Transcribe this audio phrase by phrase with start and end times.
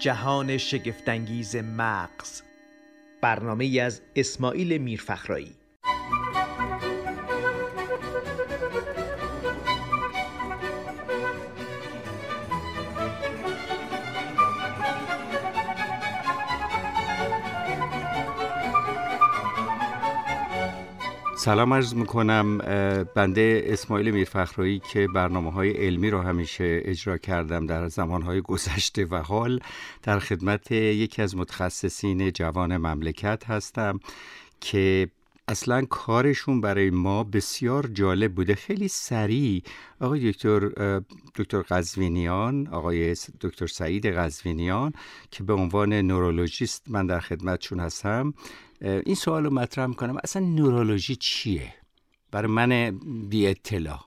[0.00, 2.42] جهان شگفتانگیز مغز.
[3.20, 5.59] برنامه از اسماعیل میرفخرایی.
[21.50, 22.58] سلام عرض می‌کنم
[23.14, 29.16] بنده اسماعیل میرفخرایی که برنامه های علمی رو همیشه اجرا کردم در زمانهای گذشته و
[29.16, 29.60] حال.
[30.02, 34.00] در خدمت یکی از متخصصین جوان مملکت هستم
[34.60, 35.08] که
[35.48, 38.54] اصلا کارشون برای ما بسیار جالب بوده.
[38.54, 39.62] خیلی سریع
[40.00, 40.60] آقای دکتر
[41.36, 44.92] دکتر قزوینیان آقای دکتر سعید قزوینیان
[45.30, 48.34] که به عنوان نورولوژیست من در خدمتشون هستم.
[48.80, 50.16] این سوال رو مطرح می‌کنم.
[50.24, 51.74] اصلا نورولوژی چیه؟
[52.30, 54.00] برای من بی اطلاع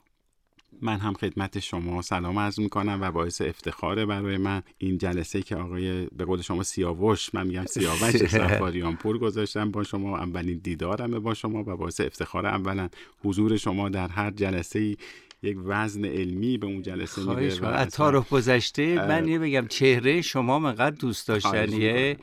[0.82, 5.56] من هم خدمت شما سلام عرض می‌کنم و باعث افتخاره برای من این جلسه که
[5.56, 11.20] آقای به قول شما سیاوش من میگم سیاوش سفاریان پور گذاشتم با شما اولین دیدارمه
[11.20, 12.90] با شما و باعث افتخار اولا
[13.24, 14.98] حضور شما در هر جلسه
[15.44, 20.22] یک وزن علمی به اون جلسه میده و از رو گذشته من یه بگم چهره
[20.22, 22.18] شما مقدر دوست داشتنیه.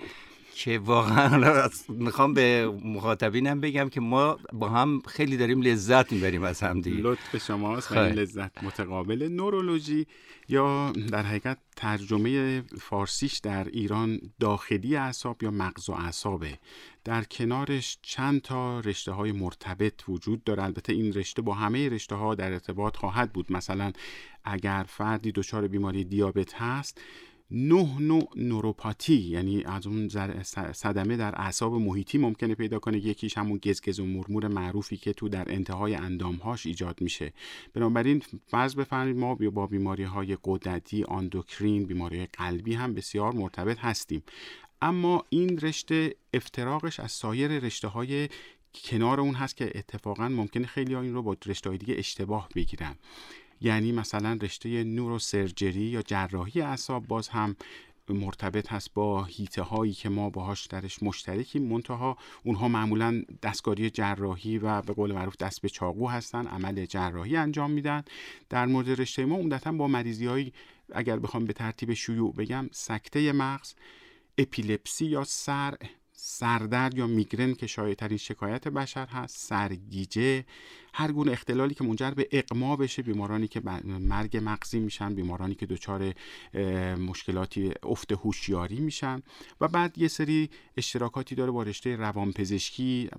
[0.64, 6.60] که واقعا می‌خوام به مخاطبینم بگم که ما با هم خیلی داریم لذت می‌بریم از
[6.60, 6.96] هم دیگه.
[6.96, 7.92] لطف شماست.
[7.92, 10.06] و این لذت متقابل نورولوژی
[10.48, 16.58] یا در حقیقت ترجمه فارسیش در ایران داخلی اعصاب یا مغز و اعصابه.
[17.04, 20.62] در کنارش چند تا رشته های مرتبط وجود داره.
[20.62, 23.52] البته این رشته با همه رشته ها در ارتباط خواهد بود.
[23.52, 23.92] مثلا
[24.44, 27.00] اگر فردی دچار بیماری دیابت هست
[27.50, 30.08] نه نوع نوروپاتی یعنی از اون
[30.72, 35.28] صدمه در اعصاب محیطی ممکنه پیدا کنه یکیش همون گزگز و مرمور معروفی که تو
[35.28, 37.32] در انتهای اندامهاش ایجاد میشه.
[37.74, 44.22] بنابراین فرض بفرمایید ما با بیماری های قدرتی آندوکرین بیماری قلبی هم بسیار مرتبط هستیم.
[44.82, 48.28] اما این رشته افتراقش از سایر رشته های
[48.74, 52.96] کنار اون هست که اتفاقا ممکنه خیلی این رو با رشته های دیگه اشتباه بگیرن.
[53.60, 57.56] یعنی مثلا رشته نوروسرجری یا جراحی اعصاب باز هم
[58.12, 61.62] مرتبط هست با هیته هایی که ما باهاش درش مشترکیم.
[61.62, 67.36] منتها اونها معمولا دستکاری جراحی و به قول معروف دست به چاقو هستن عمل جراحی
[67.36, 68.04] انجام میدن.
[68.48, 70.52] در مورد رشته ما عمدتا با مریضی هایی
[70.92, 73.74] اگر بخوام به ترتیب شیوع بگم سکته مغز
[74.38, 75.74] اپیلپسی یا سر
[76.22, 80.44] سردرد یا میگرن که شایع شکایت بشر هست سرگیجه
[80.94, 85.66] هر گونه اختلالی که منجر به اقما بشه بیمارانی که مرگ مغزی میشن بیمارانی که
[85.66, 86.14] دچار
[86.94, 89.22] مشکلاتی افت هوشیاری میشن
[89.60, 93.10] و بعد یه سری اشتراکاتی داره با رشته روانپزشکی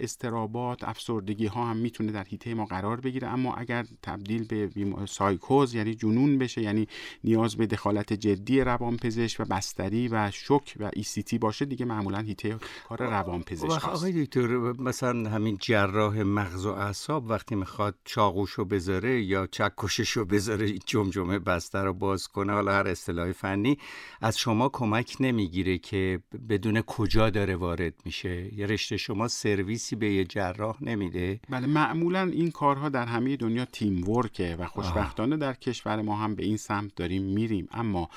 [0.00, 3.28] استرابات افسردگی ها هم می‌تونه در حیطه ما قرار بگیره.
[3.28, 4.70] اما اگر تبدیل به
[5.08, 6.88] سایکوز یعنی جنون بشه یعنی
[7.24, 12.58] نیاز به دخالت جدی روانپزشک و بستری و شک و ای باشه دیگه معمولا حیطه
[12.88, 14.46] کار روانپزشک آقای دکتر
[14.78, 21.78] مثلا همین جراح مغز و اعصاب وقتی می‌خواد چاقوشو بذاره یا چکششو بذاره جمجمه بسته
[21.78, 23.78] رو باز کنه حالا هر اصطلاح فنی
[24.20, 30.12] از شما کمک نمی‌گیره که بدون کجا داره وارد میشه؟ یه رشته شما سرویسی به
[30.12, 35.52] یه جراح نمیده؟ بله معمولا این کارها در همه دنیا تیم ورکه و خوشبختانه در
[35.52, 37.68] کشور ما هم به این سمت داریم میریم.
[37.72, 38.08] اما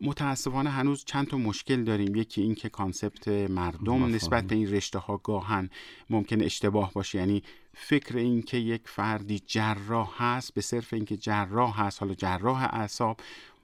[0.00, 2.14] متاسفانه هنوز چند تا مشکل داریم.
[2.14, 5.70] یکی این که کانسپت مردم نسبت به این رشته ها گاهن
[6.10, 7.18] ممکن اشتباه باشه.
[7.18, 7.42] یعنی
[7.74, 13.20] فکر اینکه یک فردی جراح هست به صرف اینکه جراح هست حالا جراح اعصاب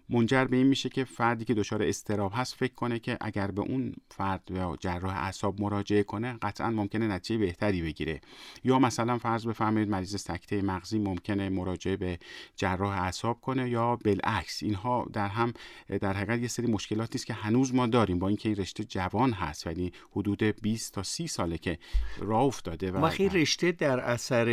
[0.08, 3.62] منجر به این میشه که فردی که دچار استراب هست فکر کنه که اگر به
[3.62, 8.20] اون فرد یا جراح اعصاب مراجعه کنه قطعا ممکنه نتیجه بهتری بگیره.
[8.64, 12.18] یا مثلا فرض بفرمایید مریض سکته مغزی ممکنه مراجعه به
[12.56, 14.62] جراح اعصاب کنه یا بالعکس.
[14.62, 15.52] اینها در هم
[16.00, 18.18] در حقیقت یه سری مشکلاتی است که هنوز ما داریم.
[18.18, 21.78] با اینکه این رشته جوان هست ولی حدود 20 تا 30 ساله که
[22.18, 24.44] راه افتاده و رشته در اثر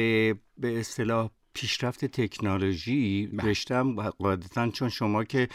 [0.58, 3.50] به اصطلاح پیشرفت تکنولوژی بله.
[3.50, 5.50] رشتم قاعدتا چون شما که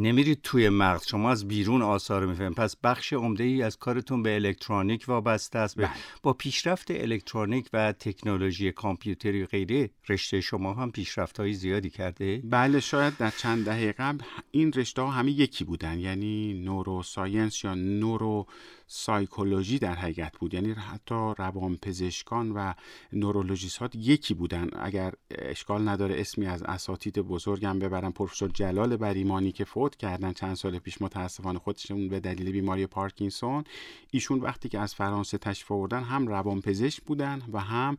[0.00, 1.06] نمیرید توی مغز.
[1.06, 2.56] شما از بیرون آثار می‌فهمید.
[2.56, 5.76] پس بخش عمده ای از کارتون به الکترونیک وابسته است.
[5.76, 5.90] بله.
[6.22, 12.80] با پیشرفت الکترونیک و تکنولوژی کامپیوتری غیره رشته شما هم پیشرفت های زیادی کرده؟ بله
[12.80, 15.98] شاید در چند دهه قبل این رشته ها همه یکی بودن.
[15.98, 20.54] یعنی neuroscience یا neuropsychology در حقیقت بود.
[20.54, 22.72] یعنی حتی روانپزشکان و
[23.12, 24.68] نورولوژیست یکی بودن.
[24.72, 28.12] اگر اشکال نداره اسمی از اساتید بزرگم ببرم.
[28.12, 33.64] پروفسور جلال بریمانی که فوت کردن چند سال پیش متاسفانه خودشون به دلیل بیماری پارکینسون
[34.10, 37.96] ایشون وقتی که از فرانسه تشریف آوردن هم روانپزشک بودن و هم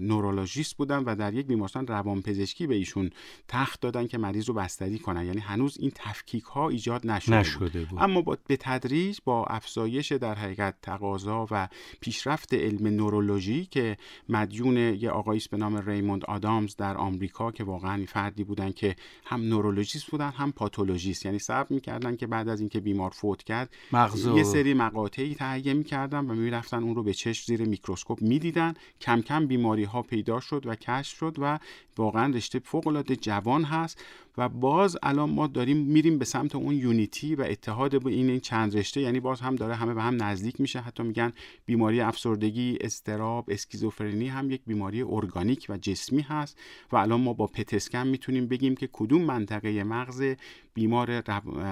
[0.00, 3.10] نورولوژیست بودن و در یک بیمارستان روانپزشکی به ایشون
[3.48, 7.84] تخت دادن که مریض رو بستری کنن یعنی هنوز این تفکیک ها ایجاد نشده, نشده
[7.84, 7.98] بود.
[8.02, 11.68] اما با به تدریج با افزایش در حقیقت تقاضا و
[12.00, 13.96] پیشرفت علم نورولوژی که
[14.28, 19.40] مدیون یه آقایی به نام ریموند آدامز در آمریکا که واقعا فردی بودن که هم
[19.40, 20.52] نورولوژیست بودن هم
[20.84, 24.36] پاتولوژیست یعنی صبر می‌کردن که بعد از اینکه بیمار فوت کرد مغزو.
[24.36, 28.74] یه سری مقاطعی تهیه می‌کردن و می‌رفتن اون رو به چشم زیر میکروسکوپ می‌دیدن.
[29.00, 31.58] کم کم بیماری ها پیدا شد و کشف شد و
[31.96, 34.04] واقعا رشته فوق العاده جوان هست.
[34.38, 38.40] و باز الان ما داریم میریم به سمت اون یونیتی و اتحاد با این, این
[38.40, 40.80] چند رشته یعنی باز هم داره همه به هم نزدیک میشه.
[40.80, 41.32] حتی میگن
[41.66, 46.58] بیماری افسردگی استراب اسکیزوفرنی هم یک بیماری ارگانیک و جسمی هست
[46.92, 50.34] و الان ما با پتسکن می‌تونیم بگیم که کدوم منطقه مغز
[50.74, 51.22] بیمار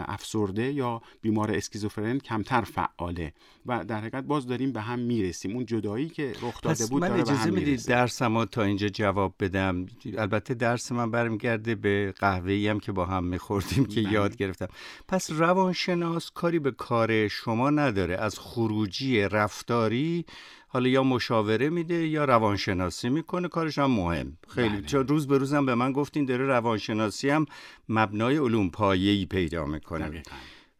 [0.08, 3.32] افسرده یا بیمار اسکیزوفرن کمتر فعاله؟
[3.66, 5.54] و در حقیقت باز داریم به هم می‌رسیم.
[5.54, 9.86] اون جدایی که رخ داده بود من اجازه می‌دید درسمو تا اینجا جواب بدم.
[10.18, 14.12] البته درس من برمیگرده به قهوه هم که با هم میخوردیم که بله.
[14.12, 14.68] یاد گرفتم.
[15.08, 18.16] پس روانشناس کاری به کار شما نداره.
[18.16, 20.24] از خروجی رفتاری
[20.68, 23.48] حالا یا مشاوره میده یا روانشناسی می‌کنه.
[23.48, 24.36] کارش هم مهم.
[24.48, 24.68] خیلی.
[24.68, 24.82] بله.
[24.82, 27.46] چون روز به روزم به من گفتین داره روانشناسی هم
[27.88, 30.22] مبنای علوم پایه‌ای پیدا می‌کنه.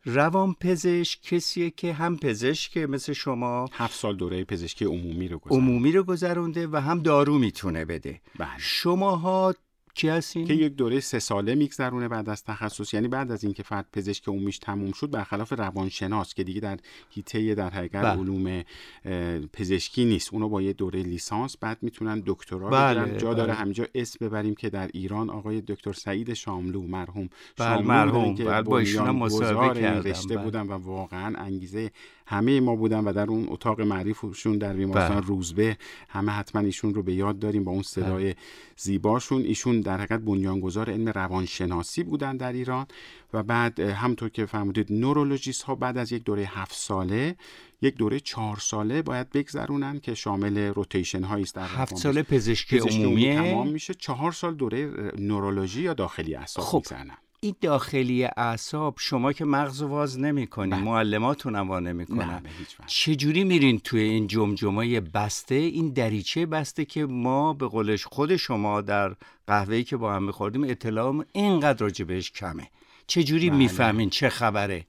[0.05, 5.67] روان پزشک کسیه که هم پزشک مثل شما هفت سال دوره پزشکی عمومی رو گذرونده.
[5.67, 8.21] عمومی رو گذرونده و هم دارو می‌تونه بده.
[8.39, 8.49] بله.
[8.59, 9.55] شماها
[9.95, 13.63] کی هستین؟ که یک دوره سه ساله میگذرونه بعد از تخصص یعنی بعد از اینکه
[13.63, 16.79] فرد پزشک عمومیش تموم شد برخلاف روانشناس که دیگه در
[17.11, 18.21] هیته در حقیقت بله.
[18.21, 18.63] علوم
[19.53, 23.17] پزشکی نیست اونو با یه دوره لیسانس بعد می‌تونن دکترا بله.
[23.19, 23.61] جا داره بله.
[23.61, 28.79] همینجا اسم ببریم که در ایران آقای دکتر سعید شاملو مرحوم بله مرحوم بله با
[28.79, 30.45] ایشون مصاحبه رشته بله.
[30.45, 31.91] بودن و واقعا انگیزه
[32.33, 35.27] همه ما بودن و در اون اتاق معریفشون در بیمارستان بله.
[35.27, 35.77] روزبه
[36.09, 38.37] همه حتما ایشون رو به یاد داریم با اون صدای بله.
[38.77, 42.87] زیباشون ایشون در حقیقت بنیانگذار علم روانشناسی بودن در ایران
[43.33, 47.37] و بعد همطور که فرمودید نورولوژیست ها بعد از یک دوره هفت ساله
[47.83, 52.79] یک دوره چهار ساله باید بگذرونن که شامل روتیشن هایی است در هفت ساله پزشکی,
[52.79, 56.83] عمومی تمام میشه چهار سال دوره نورولوژی یا داخلی اعصاب خب.
[57.45, 60.83] این داخلی اعصاب شما که مغز واز نمی‌کنین بله.
[60.83, 62.43] معلماتون هم نمی‌کنن
[62.87, 68.81] چجوری میرین توی این جمجمه بسته این دریچه بسته که ما به قولش خود شما
[68.81, 69.17] در
[69.47, 72.69] قهوه‌ای که با هم میخوردیم اطلاع اینقدر راجع بهش کمه
[73.07, 73.59] چجوری بله.
[73.59, 74.87] می‌فهمین چه خبره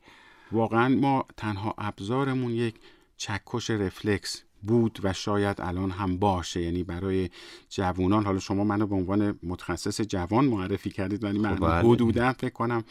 [0.51, 2.75] واقعا ما تنها ابزارمون یک
[3.17, 6.61] چکش رفلکس بود و شاید الان هم باشه.
[6.61, 7.29] یعنی برای
[7.69, 11.89] جوانان حالا شما منو به عنوان متخصص جوان معرفی کردید ولی من خب، بله.
[11.89, 12.83] حدودا فکر کنم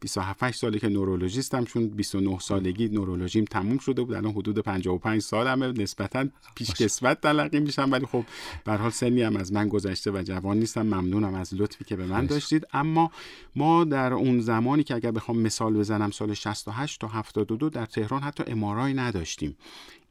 [0.00, 4.14] 27 سالی که نورولوژیستم چون 29 سالگی نورولوژیم تموم شده بود.
[4.14, 5.72] الان حدود 55 سالمه.
[5.72, 7.92] نسبتا پیشکسوت تلقی میشم.
[7.92, 8.24] ولی خب
[8.64, 10.82] به حال سنی هم از من گذشته و جوان نیستم.
[10.82, 12.66] ممنونم از لطفی که به من داشتید.
[12.72, 13.10] اما
[13.56, 18.22] ما در اون زمانی که اگر بخوام مثال بزنم سال 68 تا 72 در تهران
[18.22, 19.56] حتی امارای نداشتیم.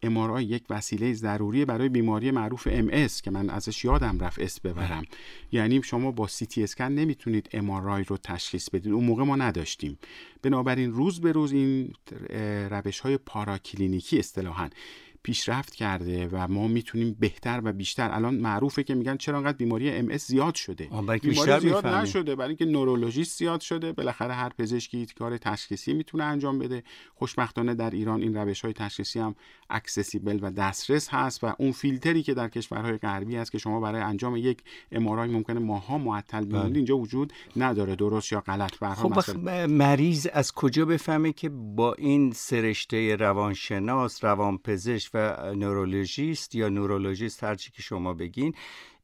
[0.03, 5.03] MRI یک وسیله ضروری برای بیماری معروف MS که من ازش یادم رفت اسم ببرم.
[5.51, 9.99] یعنی شما با CT scan نمی‌تونید MRI رو تشخیص بدید اون موقع ما نداشتیم.
[10.41, 11.93] بنابراین روز به روز این
[12.69, 14.69] روش های پاراکلینیکی اصطلاحا
[15.23, 18.11] پیشرفت کرده و ما می‌تونیم بهتر و بیشتر.
[18.11, 20.89] الان معروفه که میگن چرا انقدر بیماری MS زیاد شده.
[21.21, 22.35] بیماری زیاد نشده.
[22.35, 23.91] برای اینکه نورولوژیست زیاد شده.
[23.91, 26.83] بالاخره هر پزشکی کار تشخیصی می‌تونه انجام بده.
[27.15, 29.35] خوشبختانه در ایران این روش های تشخیصی هم
[29.69, 34.01] accessible و دسترس هست و اون فیلتری که در کشورهای غربی هست که شما برای
[34.01, 36.75] انجام یک MRI ممکنه ماه‌ها معطل بمونید بله.
[36.75, 37.95] اینجا وجود نداره.
[37.95, 39.39] درست یا غلط؟ خب
[39.69, 45.17] مریض از کجا بفهمه که با این سه رشته روانشناس روانپزشک و
[45.55, 48.53] نورولوژیست یا نورولوژیست هرچی که شما بگین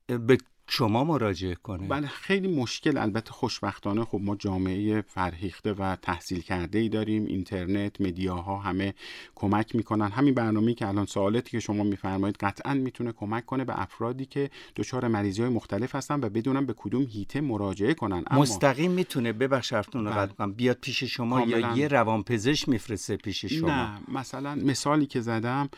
[0.07, 1.87] به شما مراجعه کنه.
[1.87, 2.97] بله خیلی مشکل.
[2.97, 7.25] البته خوشبختانه خب ما جامعه فرهیخته و تحصیل کرده ای داریم.
[7.25, 8.93] اینترنت media ها همه
[9.35, 10.11] کمک می‌کنن.
[10.11, 14.49] همین برنامه‌ای که الان سوالاتی که شما میفرمایید قطعا می‌تونه کمک کنه به افرادی که
[14.75, 18.23] دچار مریضی های مختلف هستن و بدونن به کدوم حیطه مراجعه کنن.
[18.27, 20.53] اما مستقیم می‌تونه ببخش حرفتون رو بله.
[20.53, 23.67] بیاد پیش شما یا یه روانپزشک میفرسته پیش شما.
[23.67, 25.69] نه مثلا مثالی که زدم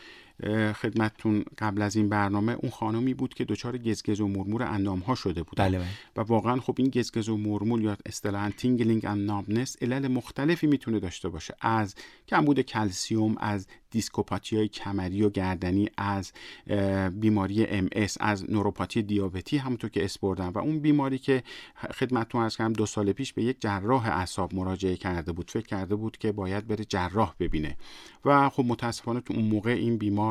[0.72, 5.14] خدمتتون قبل از این برنامه اون خانمی بود که دچار گزگز و مورمور اندام ها
[5.14, 5.88] شده بود بله, بله.
[6.16, 11.00] و واقعا خب این گزگز و مورمور یا اصطلاحا tingling and numbness علل مختلفی می‌تونه
[11.00, 11.54] داشته باشه.
[11.60, 11.94] از
[12.28, 16.32] کمبود کلسیوم از دیسکوپاتی های کمری و گردنی از
[17.12, 17.88] بیماری ام
[18.20, 21.42] از نوروپاتی دیابتی همونطور که اسپردن و اون بیماری که
[21.94, 25.50] خدمتتون از کردم دو سال پیش به یک جراح اعصاب مراجعه کرده بود.
[25.50, 27.76] فکر کرده بود که باید بره جراح ببینه.
[28.24, 30.27] و خب متاسفانه تو اون موقع این بیمار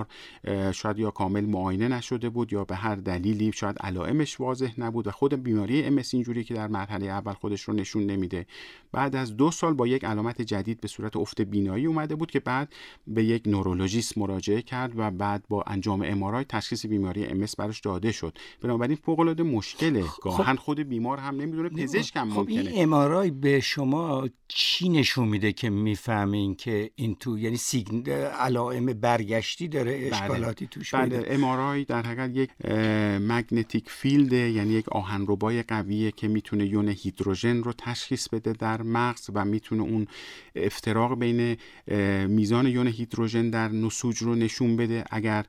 [0.74, 5.12] شاید یا کامل معاینه نشده بود یا به هر دلیلی شاید علائمش واضح نبود و
[5.12, 8.46] خود بیماری ام اینجوری که در مرحله اول خودش رو نشون نمیده.
[8.92, 12.40] بعد از دو سال با یک علامت جدید به صورت افت بینایی اومده بود که
[12.40, 12.74] بعد
[13.08, 18.12] به یک نورولوژیست مراجعه کرد و بعد با انجام MRI تشخیص بیماری MS براش داده
[18.12, 18.38] شد.
[18.62, 22.60] بنابراین فوق العاده مشکله خب گاهاً خود بیمار هم نمی‌دونه پزشک هم خب ممکنه.
[22.60, 28.12] این MRI به شما چی نشون میده که می‌فهمین که این تو یعنی سیگن...
[28.12, 30.10] علائم برگشتی داره بله.
[30.12, 32.50] اشکالاتی توش بله MRI در حقیقت یک
[33.22, 39.30] magnetic field یعنی یک آهنربای قویه که می‌تونه یون هیدروژن رو تشخیص بده در مغز
[39.34, 40.08] و می‌تونه اون
[40.56, 41.58] افتراق بین
[42.28, 45.46] میزان یون هیدروژن در نسوج رو نشون بده اگر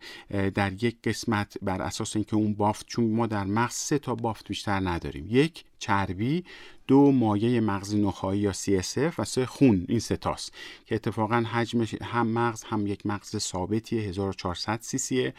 [0.55, 4.49] در یک قسمت بر اساس اینکه اون بافت چون ما در مغز سه تا بافت
[4.49, 6.45] بیشتر نداریم یک چربی
[6.87, 9.87] دو مایع مغزی نخاعی یا CSF و سه خون.
[9.89, 10.53] این سه تاست
[10.87, 15.35] که اتفاقا حجمش هم مغز هم یک مغز ثابتیه 1400 سی سیه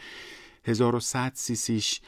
[0.64, 2.00] 1100 سی سیش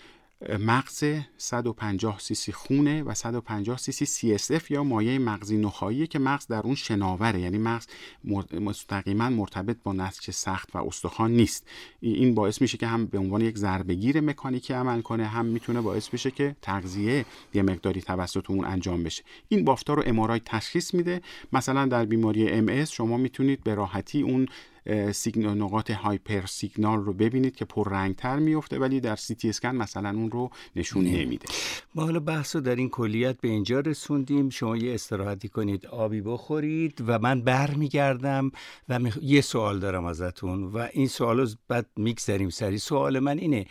[0.48, 1.04] مغز
[1.36, 6.60] 150 سی خونه و 150 سی سی CSF یا مایع مغزی نخاعی که مغز در
[6.60, 7.40] اون شناوره.
[7.40, 7.86] یعنی مغز
[8.60, 11.68] مستقیما مرتبط با نسج سخت و استخوان نیست.
[12.00, 16.08] این باعث میشه که هم به عنوان یک ضربگیر مکانیکی عمل کنه هم می‌تونه باعث
[16.08, 19.22] بشه که تغذیه یه مقداری توسط اون انجام بشه.
[19.48, 21.22] این بافتا رو امارای تشخیص میده.
[21.52, 24.48] مثلا در بیماری ام شما می‌تونید به راحتی اون
[25.12, 27.66] سیگنال نقاط هایپر سیگنال رو ببینید که
[28.16, 31.46] تر میفته ولی در سی تی اسکن مثلا اون رو نشون نمیده.
[31.94, 34.50] ما حالا بحث رو در این کلیت به اینجا رسوندیم.
[34.50, 38.52] شما یه استراحتی کنید آبی بخورید و من برمیگردم
[38.88, 42.50] و یه سوال دارم ازتون و این سوال رو بعد میگذریم.
[42.50, 43.66] سری سوال من اینه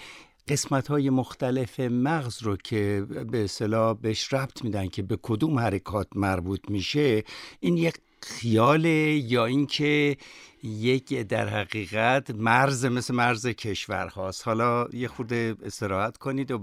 [0.48, 6.08] قسمت های مختلف مغز رو که به اصطلاح بهش ربط میدن که به کدوم حرکات
[6.16, 7.24] مربوط میشه
[7.60, 10.18] این یک خیال یا اینکه
[10.64, 16.58] یک در حقیقت مرز مثل مرز کشور هاست حالا یه خورده استراحت کنید و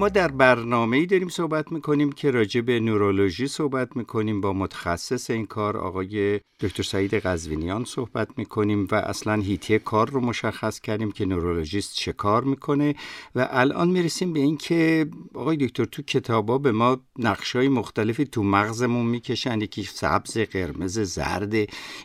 [0.00, 5.30] برمیگردید در برنامه ای داریم صحبت می‌کنیم که راجع به نورولوژی صحبت می‌کنیم با متخصص
[5.30, 11.12] این کار آقای دکتر سعید قزوینیان صحبت می‌کنیم و اصلا هیتی کار رو مشخص کردیم
[11.12, 12.94] که نورولوژیست چه کار می‌کنه.
[13.34, 19.06] و الان می‌رسیم به اینکه آقای دکتر تو کتابا به ما نقشای مختلفی تو مغزمون
[19.06, 21.54] می‌کشن یکی سبز قرمز زرد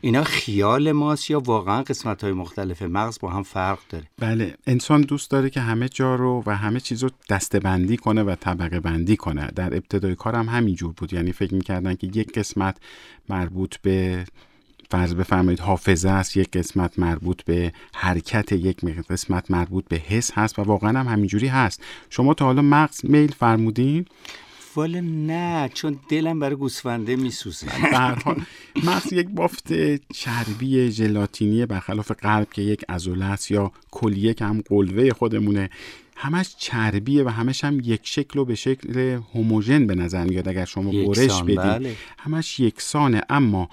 [0.02, 5.02] اینا خیال ماست یا واقعا قسمت های مختلف مغز با هم فرق داره؟ بله انسان
[5.02, 7.10] دوست داره که همه جا رو و همه چیز رو
[7.84, 9.48] دستبندی کنه و طبقه بندی کنه.
[9.56, 11.14] در ابتدای کارم همینجور بود.
[11.14, 12.78] یعنی فکر می‌کردن که یک قسمت
[13.30, 14.26] مربوط به
[14.90, 20.60] فرض بفرمایید حافظه است یک قسمت مربوط به حرکت یک قسمت مربوط به حس هست
[20.60, 21.84] و واقعا هم همینجوری هست.
[22.10, 24.06] شما تا حالا مغز میل فرمودین؟
[24.76, 27.68] والا نه چون دلم برای گوسفنده میسوزه.
[28.84, 29.74] مغز یک بافت
[30.14, 35.70] چربی ژلاتینی برخلاف قلب که یک عضله است یا کلیه که هم قلوه خودمونه.
[36.16, 40.66] همش چربیه و همش هم یک شکل و به شکل هوموژن به نظر میاد اگر
[40.66, 41.96] شما برش بدید بله.
[42.18, 43.22] همش یکسانه.
[43.30, 43.70] اما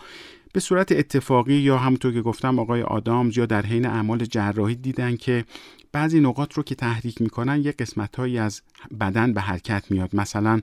[0.52, 5.16] به صورت اتفاقی یا همونطور که گفتم آقای آدامز یا در حین اعمال جراحی دیدن
[5.16, 5.44] که
[5.92, 8.62] بعضی نقاط رو که تحریک می‌کنن یک قسمت هایی از
[9.00, 10.16] بدن به حرکت میاد.
[10.16, 10.60] مثلا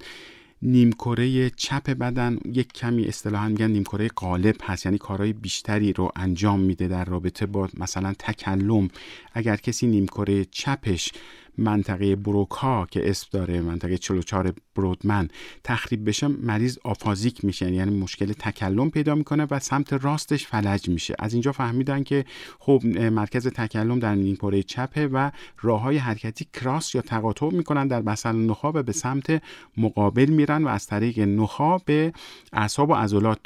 [0.61, 6.59] نیمکره چپ بدن یک کمی اصطلاحا میگن نیمکره غالب هست یعنی کارهای بیشتری رو انجام
[6.59, 8.89] میده در رابطه با مثلا تکلم.
[9.33, 11.11] اگر کسی نیمکره چپش
[11.57, 15.27] منطقه بروکا که اسم داره منطقه 44 برودمن
[15.63, 17.71] تخریب بشه مریض آفازیک میشه.
[17.71, 21.15] یعنی مشکل تکلم پیدا می‌کنه و سمت راستش فلج میشه.
[21.19, 22.25] از اینجا فهمیدن که
[22.59, 27.87] خب مرکز تکلم در نیم کره چپه و راه های حرکتی کراس یا تقاطع می‌کنن
[27.87, 29.43] در بسل نخا و به سمت
[29.77, 32.13] مقابل میرن و از طریق نخا به
[32.53, 33.39] اعصاب و عضلات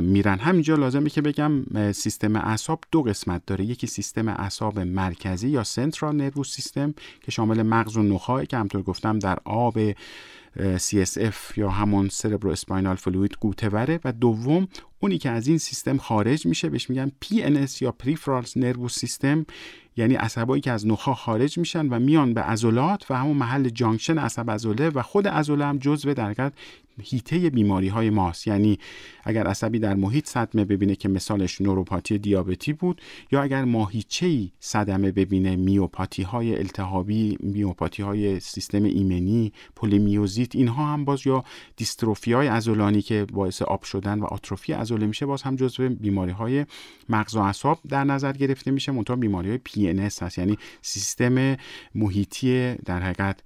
[0.00, 0.38] میرن.
[0.38, 3.64] همینجا لازمه که بگم سیستم اعصاب دو قسمت داره.
[3.64, 8.82] یکی سیستم اعصاب مرکزی یا central nervous system که شامل مغز و نخاعه که همونطور
[8.82, 9.92] گفتم در آب
[10.58, 14.00] CSF یا همون cerebrospinal fluid غوطه‌وره.
[14.04, 14.68] و دوم
[15.00, 19.46] اونی که از این سیستم خارج میشه بهش میگن PNS یا peripheral nervous system
[19.96, 24.18] یعنی عصبایی که از نخاع خارج میشن و میان به عضلات و همون محل junction
[24.18, 26.52] عصب عضله و خود عضله هم جزو در
[27.02, 28.46] هیته بیماری های ماست.
[28.46, 28.78] یعنی
[29.24, 33.00] اگر عصبی در محیط صدمه ببینه که مثالش نوروپاتی دیابتی بود
[33.32, 41.04] یا اگر ماهیچه صدمه ببینه میوپاتی های التهابی میوپاتی های سیستم ایمنی پولیمیوزیت اینها هم
[41.04, 41.44] باز یا
[41.76, 46.32] دیستروفی های عضلانی که باعث آب شدن و آتروفی عضله میشه باز هم جزو بیماری
[46.32, 46.66] های
[47.08, 48.92] مغز و اعصاب در نظر گرفته میشه.
[48.92, 51.56] منتها بیماری های PNS هست یعنی سیستم
[51.94, 53.40] محیطی در حقیقت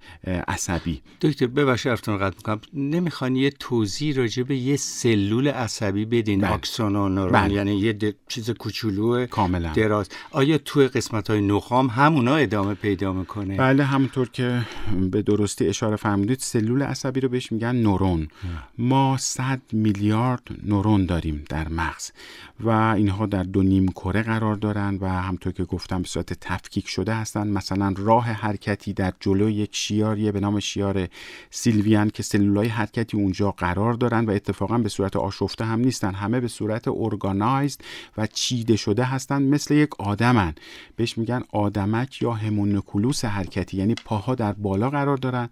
[0.47, 1.01] عصبی.
[1.21, 2.61] دکتر ببخشید قطع می‌کنم.
[2.73, 6.51] نمی‌خوان یه توضیح راجع به یه سلول عصبی بدین بله.
[6.51, 7.53] اکسون بله.
[7.53, 9.71] یعنی یه چیز کوچولو کاملا.
[9.73, 10.09] دراز.
[10.31, 14.61] آیا توی قسمت های نخام همونا ادامه پیدا می‌کنه؟ بله همونطور که
[15.11, 18.27] به درستی اشاره فرمودید سلول عصبی رو بهش میگن نورون.
[18.77, 22.11] ما 100 میلیارد نورون داریم در مغز.
[22.59, 26.87] و اینها در دو نیم کره قرار دارن و همطور که گفتم به صورت تفکیک
[26.87, 27.47] شده هستن.
[27.47, 31.07] مثلا راه حرکتی در جلو یک شیاریه به نام شیار
[31.49, 36.13] سیلویان که سلولای حرکتی اونجا قرار دارن و اتفاقا به صورت آشفته هم نیستن.
[36.13, 37.81] همه به صورت ارگانایزد
[38.17, 40.53] و چیده شده هستن مثل یک آدمن.
[40.95, 45.49] بهش میگن آدمک یا همونکولوس حرکتی یعنی پاها در بالا قرار دارن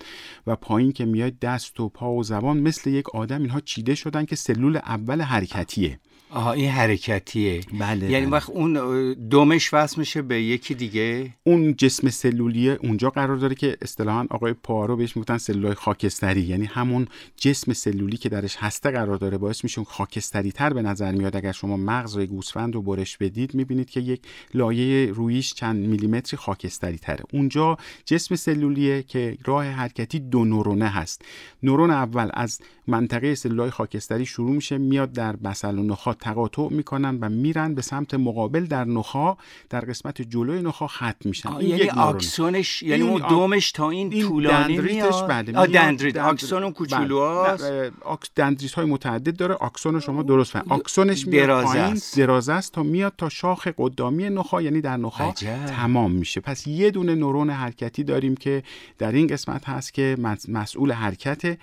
[0.47, 3.41] و پایین که میاد دست و پا و زبان مثل یک آدم.
[3.41, 5.99] اینها چیده شدن که سلول اول حرکتیه.
[6.29, 7.61] آها این حرکتیه.
[7.79, 8.35] بله یعنی بله.
[8.35, 13.77] وقت اون دومش وصل میشه به یکی دیگه؟ اون جسم سلولیه اونجا قرار داره که
[13.81, 16.41] اصطلاحا آقای پارو بهش می‌گفتن سلولای خاکستری.
[16.41, 17.07] یعنی همون
[17.37, 21.35] جسم سلولی که درش هسته قرار داره باعث میشه خاکستری تر به نظر میاد.
[21.35, 24.21] اگر شما مغز گوسفند رو برش بدید می‌بینید که یک
[24.53, 31.21] لایه رویش چند میلیمتری خاکستری تره اونجا جسم سلولیه که راه حرکتی دو نورونه هست.
[31.63, 37.17] نورون اول از منطقه سلولای خاکستری شروع میشه میاد در بسل و نخاع تقاطع می‌کنن
[37.21, 39.37] و میرن به سمت مقابل در نخا
[39.69, 41.53] در قسمت جلوی نخا ختم میشن.
[41.53, 46.73] این یعنی آکسونش یعنی اون دومش تا این, این طولانی میاد؟ بله دندریت آکسون اون
[46.73, 47.91] کوچولوهاست بله.
[48.35, 49.53] دندریت های متعدد داره.
[49.53, 50.65] آکسون شما درست فهم.
[50.69, 55.31] آکسونش میاد پایین دراز است تا میاد تا شاخ قدامی نخا یعنی در نخا
[55.67, 56.41] تمام میشه.
[56.41, 58.63] پس یه دونه نورون حرکتی داریم که
[58.97, 61.57] در این قسمت هست که مسئول حرکت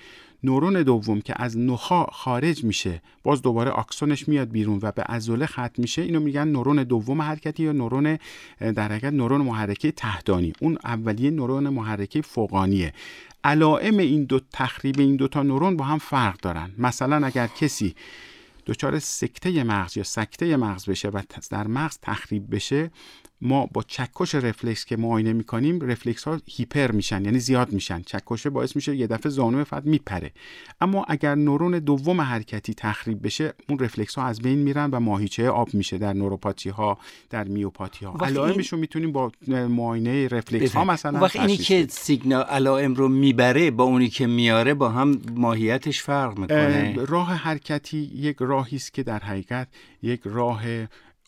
[0.45, 5.47] نورون دوم که از نخا خارج میشه باز دوباره آکسونش میاد بیرون و به عضله
[5.47, 6.03] ختم میشه.
[6.03, 8.19] اینو میگن نورون دوم حرکتی یا نورون
[8.61, 10.53] در حقیقت نورون محرکه تحتانی.
[10.61, 12.93] اون اولیه نورون محرکه فوقانیه.
[13.45, 16.71] علائم این دو تخریب این دو تا نورون با هم فرق دارن.
[16.79, 17.95] مثلا اگر کسی
[18.67, 22.91] دچار سکته مغز یا سکته مغز بشه و در مغز تخریب بشه
[23.45, 28.03] ما با چکش رفلکس که معاینه می‌کنیم رفلکس ها هیپر میشن یعنی زیاد میشن.
[28.03, 30.31] چکشه باعث میشه یه دفعه زانو فرد میپره.
[30.81, 35.49] اما اگر نورون دوم حرکتی تخریب بشه اون رفلکس ها از بین میرن و ماهیچه
[35.49, 36.99] آب میشه در نوروپاتی ها
[37.31, 42.43] در میوپاتی ها علائمش رو می‌تونیم با معاینه رفلکس ها مثلا وقتی اینی که سیگنال
[42.43, 46.95] علائم رو می‌بره با اونی که میاره با هم ماهیتش فرق می‌کنه.
[46.95, 49.69] راه حرکتی یک راهی است که در حقیقت
[50.03, 50.63] یک راه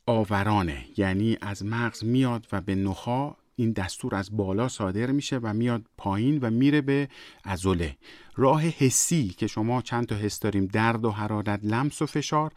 [0.06, 0.84] آورانه.
[0.96, 5.82] یعنی از مغز میاد و به نخا این دستور از بالا صادر میشه و میاد
[5.96, 7.08] پایین و میره به
[7.44, 7.96] عضله.
[8.36, 12.52] راه حسی که شما چند تا حس داریم درد و حرارت لمس و فشار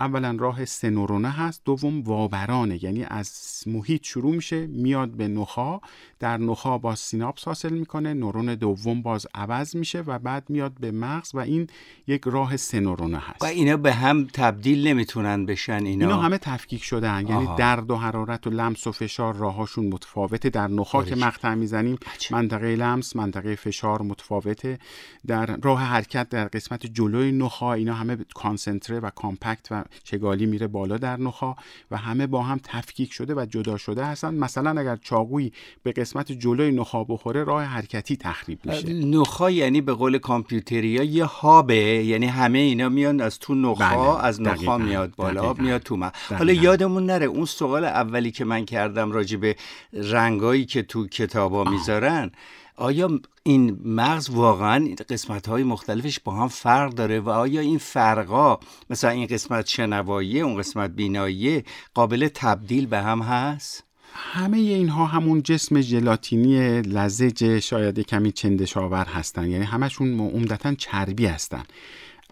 [0.00, 5.80] اولا راه سنورونه هست دوم وابرانه یعنی از محیط شروع میشه میاد به نخا
[6.18, 10.90] در نخا باز سیناپس حاصل می‌کنه نورون دوم باز عوض میشه و بعد میاد به
[10.90, 11.66] مغز و این
[12.06, 13.42] یک راه سنورونه هست.
[13.42, 17.96] و اینا به هم تبدیل نمی‌تونن بشن اینا؟ اینا همه تفکیک شدن یعنی درد و
[17.96, 20.50] حرارت و لمس و فشار راهاشون متفاوته.
[20.50, 21.98] در نخا که مقطع می‌زنیم
[22.30, 24.78] منطقه لمس منطقه فشار متفاوته.
[25.26, 30.66] در راه حرکت در قسمت جلوی نخا اینا همه کانسنتره و کامپکت و چگالی میره
[30.66, 31.54] بالا در نخا
[31.90, 34.34] و همه با هم تفکیک شده و جدا شده هستن.
[34.34, 38.92] مثلا اگر چاقویی به قسمت جلوی نخا بخوره راه حرکتی تخریب میشه.
[38.92, 44.24] نخا یعنی به قول کامپیوتریا یه هابه یعنی همه اینا میان از تو نخا بله.
[44.24, 46.12] از نخا میاد بالا میاد تو ما.
[46.38, 49.56] حالا یادمون نره اون سوال اولی که من کردم راجع به
[49.92, 52.30] رنگایی که تو کتابا می‌ذارن
[52.78, 58.58] آیا این مغز واقعا قسمت های مختلفش با هم فرق داره و آیا این فرقا
[58.90, 61.64] مثلا این قسمت شنوایی اون قسمت بینایی
[61.94, 69.50] قابل تبدیل به هم هست؟ همه اینها همون جسم ژلاتینی لزج شاید کمی چندشاور هستن
[69.50, 71.62] یعنی همشون عمدتا چربی هستن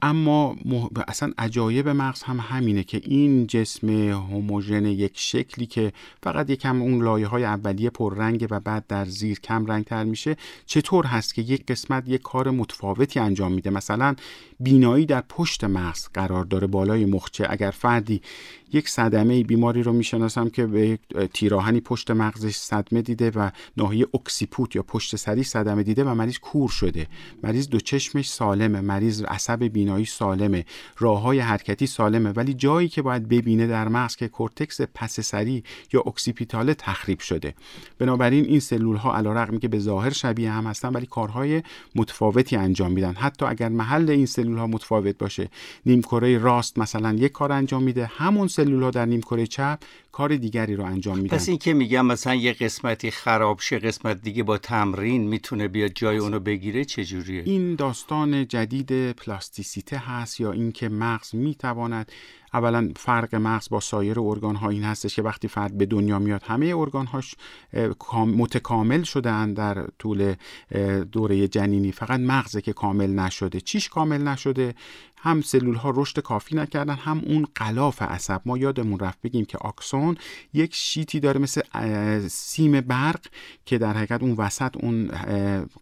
[0.03, 0.57] اما
[1.09, 7.03] اصلا عجایب مغز هم همینه که این جسم هوموژن یک شکلی که فقط یکم اون
[7.03, 11.43] لایه های اولیه پررنگ و بعد در زیر کم رنگ تر میشه چطور هست که
[11.43, 14.15] یک قسمت یک کار متفاوتی انجام میده؟ مثلا
[14.61, 17.47] بینایی در پشت مغز قرار داره بالای مخچه.
[17.51, 18.21] اگر فردی
[18.73, 20.99] یک صدمه بیماری رو می‌شناسم که به
[21.35, 26.39] تیرآهنی پشت مغزش صدمه دیده و ناحیه occiput یا پشت سری صدمه دیده و مریض
[26.39, 27.07] کور شده.
[27.43, 28.81] مریض دو چشمش سالمه.
[28.81, 30.65] مریض عصب بینایی سالمه.
[30.99, 35.65] راه های حرکتی سالمه ولی جایی که باید ببینه در مغز که کورتکس پس سری
[35.93, 37.55] یا اکسیپیتاله تخریب شده.
[37.99, 41.63] بنابراین این سلول ها علیرغم که به ظاهر شبیه هم هستن ولی کارهای
[41.95, 43.13] متفاوتی انجام میدن.
[43.13, 45.49] حتی اگر محل این سلول ها متفاوت باشه
[45.87, 48.11] نیمکره راست مثلا یک کار انجام میده.
[48.17, 49.79] همون سلول ها در نیمکره چپ
[50.17, 51.37] کار دیگری رو انجام میدن.
[51.37, 55.91] پس این که میگم مثلا یه قسمتی خراب شه قسمت دیگه با تمرین می‌تونه بیاد
[55.95, 62.13] جای اونو بگیره چجوریه؟ این داستان جدید پلاستیسیته هست یا اینکه مغز می‌تواند
[62.55, 66.43] اولا فرق مغز با سایر ارگان ها این هستش که وقتی فرد به دنیا میاد
[66.43, 67.35] همه ارگان هاش
[68.15, 70.35] متکامل شدن در طول
[71.13, 71.93] دوره جنینی.
[71.93, 73.61] فقط مغزه که کامل نشده.
[73.61, 74.75] چیش کامل نشده؟
[75.19, 78.41] هم سلول ها رشد کافی نکردن هم اون غلاف عصب.
[78.47, 80.17] ما یادمون رفت بگیم که آکسون
[80.55, 81.61] یک sheath ی داره مثل
[82.29, 83.21] سیم برق
[83.65, 85.09] که در حقیقت اون وسط اون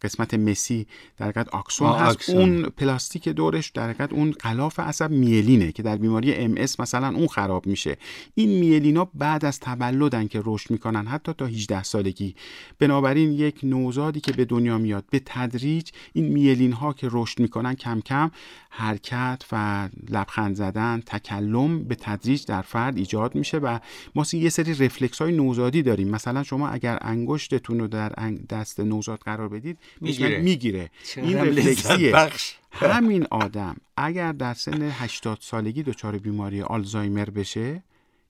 [0.03, 2.31] قسمت مسی در حقیقت آکسون هست.
[2.31, 7.26] اون پلاستیک دورش در حقیقت اون غلاف عصب میلینه که در بیماری MS مثلا اون
[7.26, 7.96] خراب میشه.
[8.34, 12.34] این میلینا بعد از تولدن که رشد می‌کنن حتی تا 18 سالگی.
[12.78, 17.74] بنابراین یک نوزادی که به دنیا میاد به تدریج این میلین ها که رشد می‌کنن
[17.74, 18.30] کم کم
[18.70, 23.78] حرکت و لبخند زدن تکلم به تدریج در فرد ایجاد میشه و
[24.14, 26.08] ما یه سری رفلکس های نوزادی داریم.
[26.08, 28.08] مثلا شما اگر انگشتتون رو در
[28.50, 30.90] دست نوزاد قرار بدید می‌گیره, می‌گیره.
[31.16, 32.28] این رفلکسیه.
[32.74, 37.82] همین آدم اگر در سن 80 سالگی دچار بیماری آلزایمر بشه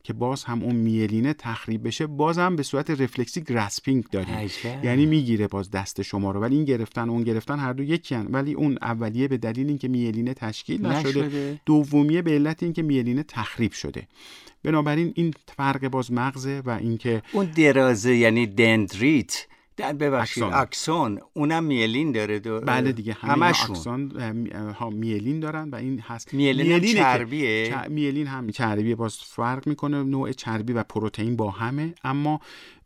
[0.04, 4.50] که باز هم اون میلینه تخریب بشه باز هم به صورت رفلکسی grasping داریم
[4.82, 8.26] یعنی می‌گیره باز دست شما رو ولی این گرفتن اون گرفتن هر دو یکی هن.
[8.30, 11.60] ولی اون اولیه به دلیل اینکه میلینه تشکیل نشده, نشده.
[11.66, 14.08] دومیه به علت اینکه میلینه تخریب شده
[14.64, 19.46] بنابراین این فرق باز مغزه و اینکه اون درازه یعنی دندریت
[19.78, 22.60] ببخشید اکسون اونم میلین داره دو...
[22.60, 24.12] بله دیگه همه اکسون
[24.78, 26.34] ها میلین دارن و این هست.
[26.34, 27.88] میلین, میلین هم چربیه.
[27.88, 32.40] میلین هم چربیه باز فرق می‌کنه نوع چربی و پروتئین با همه اما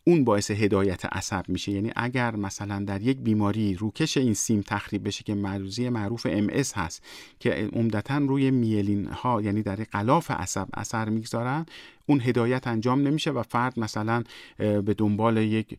[0.09, 1.73] اون باعث هدایت عصب میشه.
[1.73, 6.51] یعنی اگر مثلا در یک بیماری روکش این سیم تخریب بشه که معروضی معروف ام
[6.77, 7.03] هست
[7.41, 11.67] که عمدتا روی میلین ها یعنی در قلاف عصب اثر می‌گذارن
[12.07, 14.23] اون هدایت انجام نمیشه و فرد مثلا
[14.59, 15.79] به دنبال یک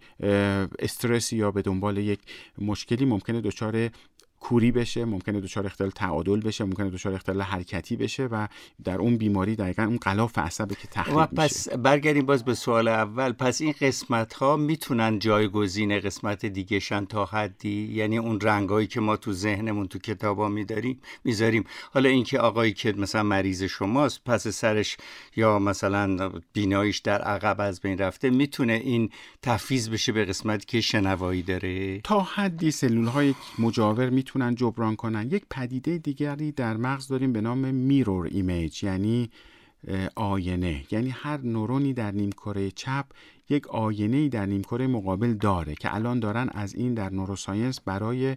[0.80, 2.20] استرس یا به دنبال یک
[2.62, 3.90] مشکلی ممکنه دچار
[4.40, 8.48] کوری بشه ممکنه دچار اختلال تعادل بشه ممکنه دچار اختلال حرکتی بشه و
[8.84, 12.88] در اون بیماری دقیقا اون قلاف عصبه که تخریب و پس برگردیم باز به سوال
[12.88, 13.32] اول.
[13.32, 19.00] پس این قسمت ها می‌تونن جایگزین قسمت دیگه شن تا حدی؟ یعنی اون رنگایی که
[19.00, 21.64] ما تو ذهنمون تو کتابا میداریم می‌ذاریم.
[21.92, 24.98] حالا اینکه آقایی که مثلا مریض شماست پس سرش
[25.36, 29.10] یا مثلا بیناییش در عقب از بین رفته می‌تونه این
[29.42, 35.28] تفیز بشه به قسمتی که شنوایی داره؟ تا حدی سلول های مجاور می‌تونن جبران کنن.
[35.32, 39.30] یک پدیده دیگری در مغز داریم به نام میرور ایمیج یعنی
[40.16, 40.86] آینه.
[40.92, 43.06] یعنی هر نورونی در نیمکره چپ
[43.50, 48.36] یک آینه در نیمکره مقابل داره که الان دارن از این در neuroscience برای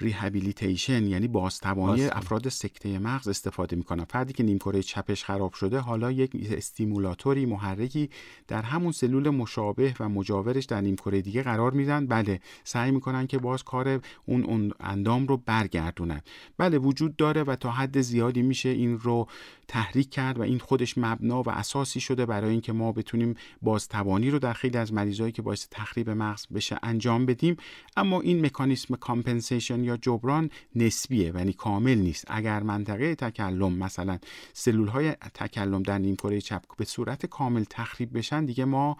[0.00, 2.04] rehabilitation یعنی بازتوانی.
[2.04, 4.04] افراد سکته مغز استفاده می‌کنن.
[4.04, 8.10] فردی که نیمکره چپش خراب شده حالا یک stimulator ی محرکی
[8.48, 12.06] در همون سلول مشابه و مجاورش در نیمکره دیگه قرار میدن.
[12.06, 16.20] بله سعی می‌کنن که باز کار اون, اون اندام رو برگردونن.
[16.58, 19.26] بله وجود داره و تا حد زیادی میشه این رو
[19.70, 24.38] تحریک کرد و این خودش مبنا و اساسی شده برای اینکه ما بتونیم بازتوانی رو
[24.38, 27.56] در خیلی از مریضایی که باعث تخریب مغز بشه انجام بدیم.
[27.96, 32.24] اما این مکانیسم compensation یا جبران نسبیه یعنی کامل نیست.
[32.28, 34.18] اگر منطقه تکلم مثلا
[34.52, 38.96] سلول های تکلم در نیمکره چپ به صورت کامل تخریب بشن دیگه ما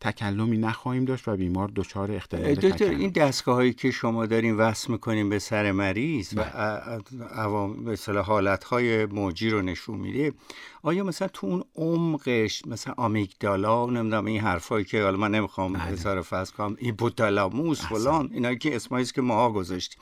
[0.00, 4.92] تکلمی نخواهیم داشت و بیمار دچار اختلال دکتر این دستگاه هایی که شما داریم وصل
[4.92, 6.40] می‌کنیم به سر مریض و
[7.34, 10.32] عوام مثلا حالت های موجی رو نشون میده
[10.82, 16.22] آیا مثلا تو اون عمقش مثلا آمیگدالا نمی‌دونم این حرفایی که حالا من نمی‌خوام اظهار
[16.22, 20.00] فصل کنم هیپوتالاموس فلان اینا که اسمایی که ماها گذاشتیم.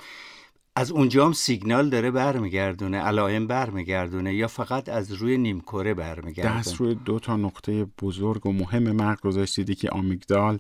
[0.79, 6.77] از اونجا هم سیگنال داره برمیگردونه علائم برمیگردونه یا فقط از روی نیمکره برمیگردونه دست
[6.77, 10.59] روی دو تا نقطه بزرگ و مهم مرگ گذاشتیدی که آمیگدال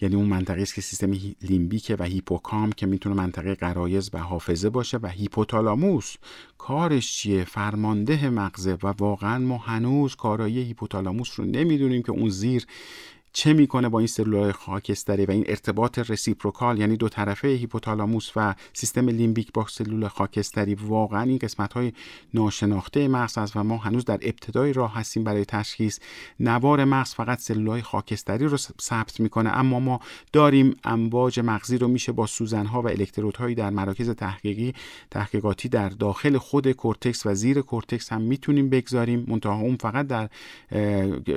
[0.00, 4.70] یعنی اون منطقه است که سیستم لیمبیکه و هیپوکامپ که می‌تونه منطقه غرایز و حافظه
[4.70, 6.14] باشه و هیپوتالاموس
[6.58, 12.66] کارش چیه؟ فرمانده مغزه و واقعا ما هنوز کارایی هیپوتالاموس رو نمی‌دونیم که اون زیر
[13.32, 18.54] چه می‌کنه با این سلولهای خاکستری و این ارتباط reciprocal؟ یعنی دو طرفه هیپوتالاموس و
[18.72, 21.92] سیستم لیمبیک با سلول خاکستری واقعا این قسمت های
[22.34, 25.98] ناشناخته مغز است و ما هنوز در ابتدای راه هستیم برای تشخیص
[26.40, 30.00] نوار مغز فقط سلولهای خاکستری رو ثبت می‌کنه اما ما
[30.32, 34.74] داریم امواج مغزی رو میشه با سوزنها و الکترودهایی در مراکز تحقیقی
[35.10, 40.28] تحقیقاتی در داخل خود کورتکس و زیر کورتکس هم می‌تونیم بگذاریم منتها اون فقط در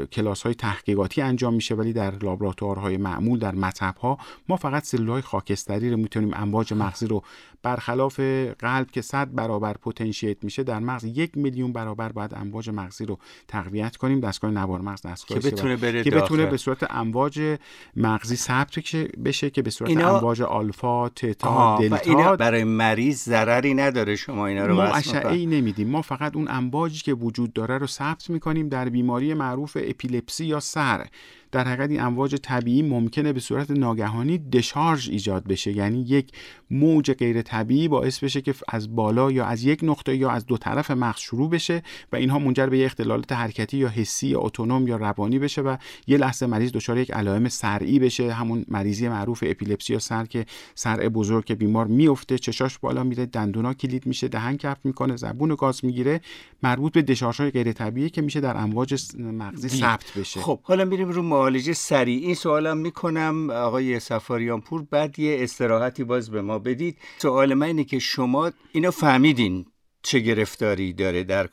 [0.06, 3.56] کلاس های تحقیقاتی انجام میشه ولی در لابراتوارهای معمول در
[4.02, 4.18] ها
[4.50, 7.24] ما فقط سلولهای خاکستری رو می‌تونیم امواج مغزی رو
[7.64, 8.20] برخلاف
[8.60, 13.18] قلب که 100 برابر پتانسییت میشه در مغز یک میلیون برابر باید امواج مغزی رو
[13.48, 17.58] تقویت کنیم دستگاه نوار مغز دستگاه که بتونه بره که بتونه به صورت امواج
[17.96, 18.80] مغزی ثبت
[19.26, 20.18] بشه که به صورت اینا...
[20.18, 21.98] امواج آلفا تتا دلتا.
[22.12, 25.90] اینا برای مریض ضرری نداره شما اینا رو ما اشعه نمیدیم.
[25.90, 30.60] ما فقط اون امواجی که وجود داره رو ثبت می‌کنیم در بیماری معروف اپیلپسی یا
[30.60, 31.08] سر.
[31.54, 35.72] در حقیقت این امواج طبیعی ممکنه به صورت ناگهانی دشارژ ایجاد بشه.
[35.72, 36.32] یعنی یک
[36.72, 40.58] موج غیر طبیعی باعث بشه که از بالا یا از یک نقطه یا از دو
[40.58, 44.98] طرف مغز شروع بشه و اینها منجر به اختلالات حرکتی یا حسی یا اتونوم یا
[44.98, 48.34] روانی بشه و یه لحظه مریض دچار یک علائم سرعی بشه.
[48.34, 53.26] همون مریضی معروف اپیلپسی یا سر که سرع بزرگ که بیمار میفته چشاش بالا میره
[53.26, 56.22] دندونا کلید میشه دهن کف می‌کنه زبون گاز می‌گیره
[56.64, 60.40] مربوط به دشارژهای غیر طبیعی که میشه در امواج مغزی ثبت بشه.
[60.40, 62.22] خب حالا میریم رو معالجه سریع.
[62.26, 66.98] این سوالم می‌کنم آقای سفاریان پور بعد یه استراحتی باز به ما بدید.
[67.18, 69.66] سوال من اینه که شما اینو فهمیدین
[70.04, 71.48] چه گرفتاری داره در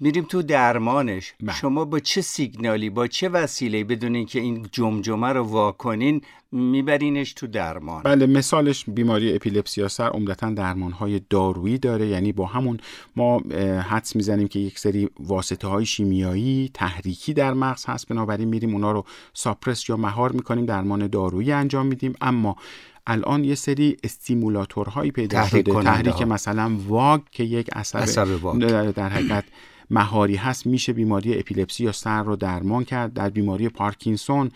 [0.00, 1.34] میریم تو درمانش.
[1.40, 1.46] من.
[1.46, 1.56] بله.
[1.56, 6.20] شما با چه سیگنالی با چه وسیله بدون که این جمجمه رو واکنین
[6.52, 12.06] میبرینش تو درمان؟ بله مثالش بیماری اپیلپسی سر عمدتا درمان های دارویی داره.
[12.06, 12.78] یعنی با همون
[13.16, 13.38] ما
[13.88, 18.08] حدس می‌زنیم که یک سری واسطه های شیمیایی تحریکی در مغز هست.
[18.08, 22.14] بنابراین میریم اونا رو ساپرس یا مهار می‌کنیم درمان دارویی انجام میدیم.
[22.20, 22.56] اما
[23.06, 25.82] الان یه سری stimulator هایی پیدا شده.
[25.82, 28.04] تحریک مثلا واگ که یک اثر
[28.96, 29.44] در حقیقت
[29.90, 33.12] مهاری هست میشه بیماری epilepsy یا صرع رو درمان کرد.
[33.12, 34.50] در بیماری پارکینسون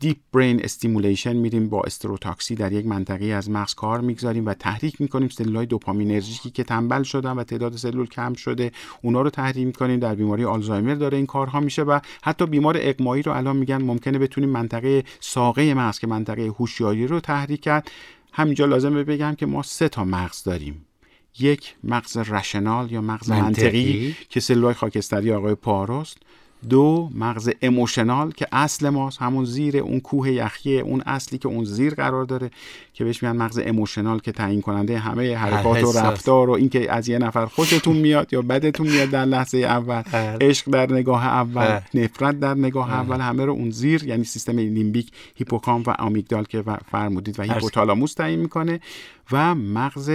[0.00, 5.00] deep brain stimulation میریم با stereotaxy در یک منطقه از مغز کار می‌گذاریم و تحریک
[5.00, 10.00] می‌کنیم سلولای دوپامینرژیکی که تنبل شدن و تعداد سلول کم شده اونا رو تحریک می‌کنیم.
[10.00, 14.18] در بیماری آلزایمر داره این کارها میشه و حتی بیمار اغمایی رو الان میگن ممکنه
[14.18, 17.90] بتونیم منطقه ساقه مغز که منطقه هوشیاری رو تحریک کرد.
[18.32, 20.86] همینجا لازمه بگم که ما سه تا مغز داریم.
[21.38, 26.16] یک مغز rational یا مغز منطقی, که سلولای خاکستری آقای پواروست
[26.68, 31.64] دو مغز emotional که اصل ماست همون زیر اون کوه یخی اون اصلی که اون
[31.64, 32.50] زیر قرار داره
[32.94, 37.08] که بهش میگن مغز emotional که تعیین کننده همه حرکات و رفتار و اینکه از
[37.08, 40.02] یه نفر خوشتون میاد یا بدتون میاد در لحظه اول.
[40.40, 41.80] عشق در نگاه اول.
[41.94, 42.92] نفرت در نگاه.
[42.92, 48.14] اول همه رو اون زیر یعنی سیستم لیمبیک هیپوکامپ و آمیگدال که فرمودید و هیپوتالاموس
[48.14, 48.80] تعیین می‌کنه
[49.32, 50.10] و مغز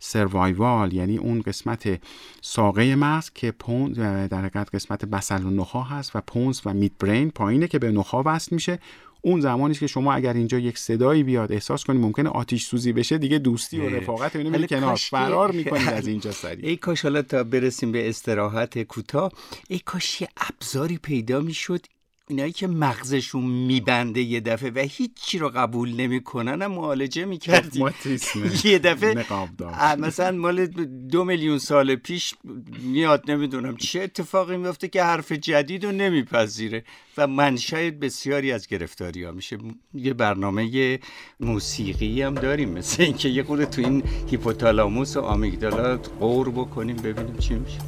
[0.00, 2.00] سروایوال یعنی اون قسمت
[2.42, 6.92] ساقه مغز که پون در حقیقت قسمت بسل و نخا هست و پونز و میت
[6.98, 8.78] برین پایینه که به نخا وصل میشه.
[9.22, 13.18] اون زمانی که شما اگر اینجا یک صدایی بیاد احساس کنید ممکنه آتیش سوزی بشه
[13.18, 14.96] دیگه دوستی و رفاقت اینو کنار.
[14.96, 16.66] فرار می‌کنید از اینجا سریع.
[16.66, 19.32] ای کاش حالا تا برسیم به استراحت کوتاه
[19.68, 21.86] ای کاش یه ابزاری پیدا می‌شد
[22.30, 27.86] اینایی که مغزشون میبنده یه دفعه و هیچی رو قبول نمی‌کنن هم معالجه می‌کردیم
[28.64, 29.26] یه دفعه
[29.98, 30.66] مثلا مال
[31.10, 32.34] دو میلیون سال پیش
[32.82, 36.84] میاد نمی‌دونم چه اتفاقی میفته که حرف جدید رو نمیپذیره
[37.16, 39.58] و منشأ بسیاری از گرفتاری ها میشه.
[39.94, 40.98] یه برنامه
[41.40, 47.36] موسیقی هم داریم مثل اینکه یه خورده تو این هیپوتالاموس و آمیگدالا قور بکنیم ببینیم
[47.36, 47.78] چی میشه.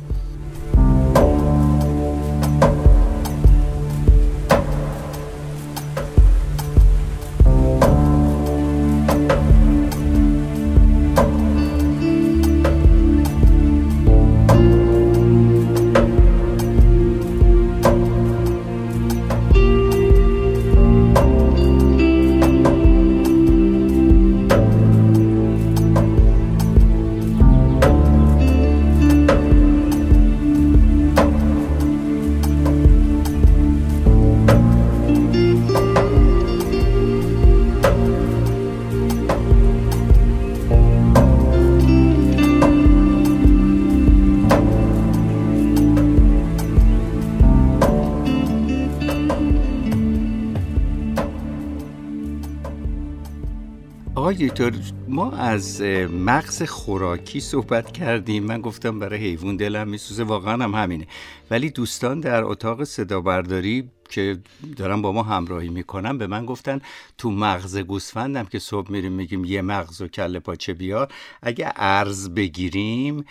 [54.33, 54.73] آقای دکتر
[55.09, 58.45] ما از مغز خوراکی صحبت کردیم.
[58.45, 60.25] من گفتم برای حیوان دلم میسوزه.
[60.25, 61.07] واقعا هم همینه.
[61.51, 64.38] ولی دوستان در اتاق صدا برداری که
[64.77, 66.81] دارن با ما همراهی می‌کنن به من گفتن
[67.18, 71.12] تو مغز گوسفندم که صبح میریم میگیم یه مغز و کله پاچه بیار.
[71.42, 73.25] اگه ارز بگیریم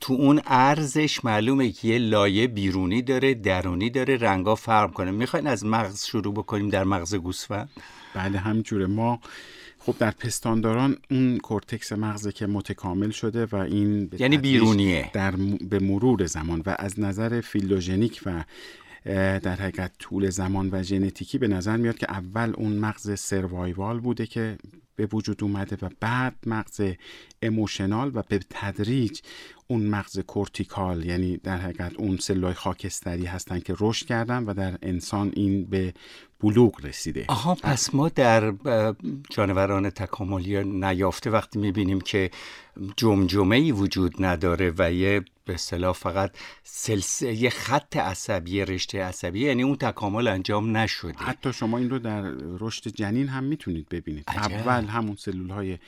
[0.00, 5.10] تو اون ارزش معلومه که یه لایه بیرونی داره درونی داره رنگا فرق کنه.
[5.10, 7.70] می‌خواین از مغز شروع بکنیم در مغز گوسفند؟
[8.14, 8.86] بله همینجوره.
[8.86, 9.20] ما
[9.86, 15.10] خب در پستانداران اون کورتکس مغزه که متکامل شده و این یعنی بیرونیه.
[15.12, 15.34] در
[15.70, 18.44] به مرور زمان و از نظر phylogenic و
[19.38, 24.26] در حقیقت طول زمان و ژنتیکی به نظر میاد که اول اون مغز survival بوده
[24.26, 24.58] که
[24.96, 26.80] به وجود اومده و بعد مغز
[27.42, 29.20] emotional و به تدریج
[29.66, 34.78] اون مغز cortical یعنی در حقیقت اون سلولای خاکستری هستن که رشد کردن و در
[34.82, 35.94] انسان این به
[36.40, 37.24] بلوغ رسیده.
[37.28, 38.54] آها پس ما در
[39.30, 42.30] جانوران تکاملی نیافته وقتی می‌بینیم که
[42.96, 46.30] جمجمه ای وجود نداره و یه به اصطلاح فقط
[46.62, 51.18] سلسله یه خط عصبی رشته عصبی یعنی اون تکامل انجام نشده.
[51.18, 52.22] حتی شما این رو در
[52.58, 54.24] رشد جنین هم می‌تونید ببینید.
[54.28, 55.78] اول همون سلول های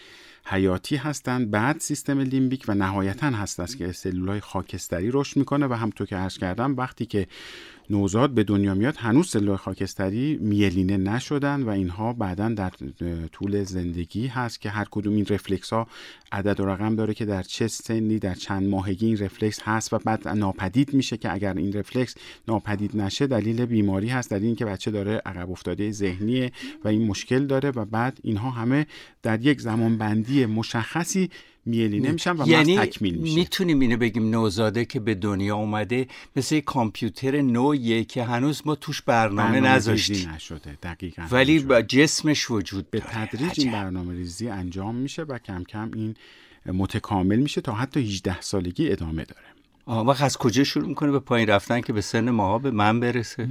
[0.45, 5.67] حیاتی هستند بعد سیستم لیمبیک و نهایتا هست است که سلول های خاکستری رشد می‌کنه
[5.67, 7.27] و همطور که عرض کردم وقتی که
[7.91, 12.73] نوزاد به دنیا میاد هنوز سلول خاکستری میلینه نشدن و اینها بعدا در
[13.33, 15.87] طول زندگی هست که هر کدوم این رفلکس ها
[16.33, 19.99] عدد و رقم داره که در چه سنی در چند ماهگی این رفلکس هست و
[19.99, 22.15] بعد ناپدید میشه که اگر این رفلکس
[22.49, 26.53] ناپدید نشه دلیل بیماری هست دلیل اینکه بچه داره عقب افتاده ذهنیه
[26.85, 28.87] و این مشکل داره و بعد اینها همه
[29.23, 31.31] در یک زمان بندی مشخصی
[31.67, 33.35] میلینه میشن و یعنی تکمیل میشه.
[33.35, 39.03] می‌تونیم اینو بگیم نوزاده که به دنیا اومده مثل کامپیوتر نوعیه که هنوز ما توش
[39.03, 40.31] برنامه, برنامه نذاشتیم.
[40.31, 45.65] نشده دقیقا ولی با جسمش وجود به تدریج این برنامه ریزی انجام میشه و کم
[45.65, 46.15] کم این
[46.67, 50.05] متکامل میشه تا حتی 18 سالگی ادامه داره.
[50.05, 53.49] وقت از کجا شروع می‌کنه به پایین رفتن که به سن ماها به من برسه؟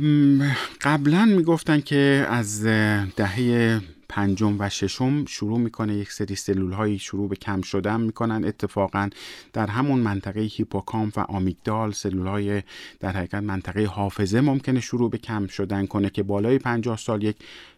[0.82, 7.30] قبلا می‌گفتن که از دهه پنجم و ششم شروع می‌کنه یک سری سلول هایی شروع
[7.30, 8.46] به کم شدن می‌کنن.
[8.46, 9.10] اتفاقا
[9.54, 12.64] در همون منطقه هیپوکامپ و آمیگدال سلول های
[13.00, 17.36] در حقیقت منطقه حافظه ممکنه شروع به کم شدن کنه که بالای 50 سال یک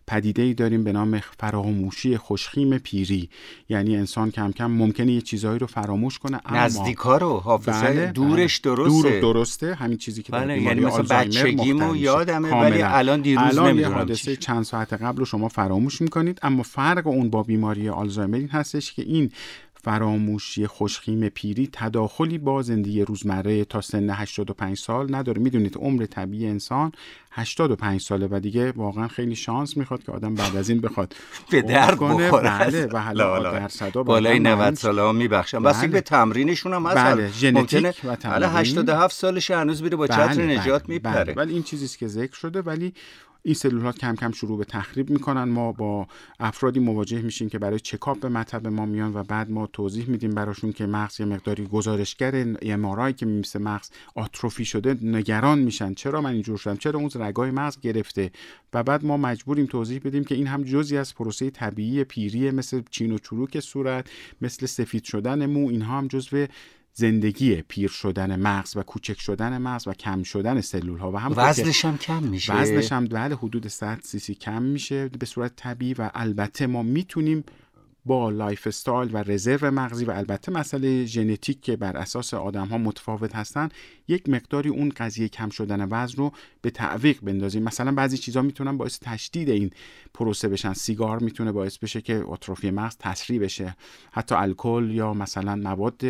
[0.10, 3.30] پدیده ای داریم به نام فراموشی خوشخیم پیری.
[3.70, 8.12] یعنی انسان کم کم ممکنه یه چیزهایی رو فراموش کنه اما نزدیکا رو حافظه بله
[8.12, 8.76] دورش بله.
[8.76, 9.20] درسته.
[9.20, 9.76] دور درسته.
[9.76, 14.64] همین چیزی که بله یعنی مثلا بچگیمو یادمه ولی الان دیروز الان نمی‌دونم حادثه چند
[14.64, 19.02] ساعت قبل رو شما فراموش می‌کنید اما فرق اون با بیماری آلزایمر این هستش که
[19.02, 19.32] این
[19.84, 26.48] فراموشی خوشخیم پیری تداخلی با زندگی روزمره تا سن 85 سال نداره می‌دونید عمر طبیعی
[26.48, 26.92] انسان
[27.32, 31.16] 85 ساله و دیگه واقعا خیلی شانس می‌خواد که آدم بعد از این بخواد
[31.52, 35.88] به درد بخوره بله و حالا درصدا بالای 90 ساله ها میبخشن بله.
[35.88, 40.34] به تمرینشون هم بله ژنتیک و تمرین 87 سالش هنوز میره با بله.
[40.34, 40.94] چتر نجات بله.
[40.94, 41.34] میپره بله.
[41.34, 42.94] ولی این چیزی که ذکر شده ولی
[43.44, 45.44] این سلول ها کم کم شروع به تخریب می‌کنن.
[45.44, 46.08] ما با
[46.40, 50.32] افرادی مواجه میشیم که برای چکاپ به مطب ما میان و بعد ما توضیح میدیم
[50.32, 55.94] براشون که مغز یه مقداری گزارشگر ام که مثل مغز آتروفی شده نگران میشن.
[55.94, 58.32] چرا من اینجور شدم؟ چرا اون رگای مغز گرفته؟
[58.74, 62.82] و بعد ما مجبوریم توضیح بدیم که این هم جزی از پروسه طبیعی پیری مثل
[62.90, 64.10] چین و چروک صورت
[64.42, 66.46] مثل سفید شدن مو اینها هم جزو
[66.94, 71.34] زندگی پیر شدن مغز و کوچک شدن مغز و کم شدن سلول ها و هم
[71.36, 72.54] وزنش هم کم میشه.
[72.54, 76.84] وزنش هم بله حدود 100 سی سی کم میشه به صورت طبیعی و البته ما
[76.84, 77.44] می‌تونیم
[78.06, 83.36] با lifestyle و رزرو مغزی و البته مسئله ژنتیک که بر اساس آدم ها متفاوت
[83.36, 83.70] هستن
[84.08, 86.32] یک مقداری اون قضیه کم شدن وزن رو
[86.62, 87.64] به تعویق بندازیم.
[87.64, 89.72] مثلا بعضی چیزا می‌تونن باعث تشدید این
[90.14, 90.74] پروسه بشن.
[90.74, 93.76] سیگار می‌تونه باعث بشه که آتروفی مغز تسریع بشه.
[94.12, 96.02] حتی الکل یا مثلا مواد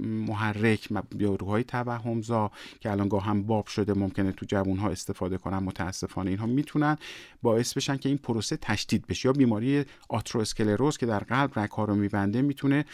[0.00, 2.50] محرک داروهای توهمزا
[2.80, 6.96] که الان گاه هم باب شده ممکنه تو جوون ها استفاده کنن متاسفانه اینها می‌تونن
[7.42, 9.28] باعث بشن که این پروسه تشدید بشه.
[9.28, 12.84] یا بیماری آتروسکلروز که در قلب رگ ها رو میبنده می‌تونه